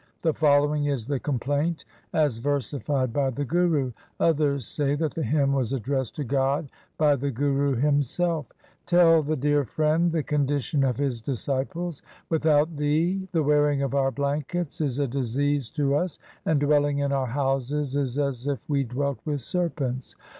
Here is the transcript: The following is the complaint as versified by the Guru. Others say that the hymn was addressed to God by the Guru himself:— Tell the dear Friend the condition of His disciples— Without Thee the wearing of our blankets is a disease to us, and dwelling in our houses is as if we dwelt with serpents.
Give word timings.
The 0.23 0.33
following 0.33 0.85
is 0.85 1.05
the 1.05 1.19
complaint 1.19 1.85
as 2.11 2.39
versified 2.39 3.13
by 3.13 3.29
the 3.29 3.45
Guru. 3.45 3.91
Others 4.19 4.65
say 4.67 4.95
that 4.95 5.13
the 5.13 5.21
hymn 5.21 5.53
was 5.53 5.73
addressed 5.73 6.15
to 6.15 6.23
God 6.23 6.69
by 6.97 7.15
the 7.15 7.29
Guru 7.29 7.75
himself:— 7.75 8.47
Tell 8.87 9.21
the 9.21 9.35
dear 9.35 9.63
Friend 9.63 10.11
the 10.11 10.23
condition 10.23 10.83
of 10.83 10.97
His 10.97 11.21
disciples— 11.21 12.01
Without 12.29 12.77
Thee 12.77 13.27
the 13.31 13.43
wearing 13.43 13.83
of 13.83 13.93
our 13.93 14.09
blankets 14.09 14.81
is 14.81 14.97
a 14.97 15.05
disease 15.05 15.69
to 15.69 15.93
us, 15.93 16.17
and 16.47 16.59
dwelling 16.59 16.97
in 16.97 17.11
our 17.11 17.27
houses 17.27 17.95
is 17.95 18.17
as 18.17 18.47
if 18.47 18.67
we 18.67 18.83
dwelt 18.83 19.19
with 19.23 19.41
serpents. 19.41 20.15